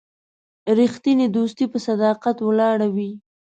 [0.79, 3.11] رښتینی دوستي په صداقت ولاړه وي.